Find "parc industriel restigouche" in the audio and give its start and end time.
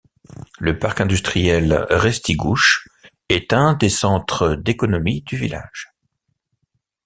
0.79-2.89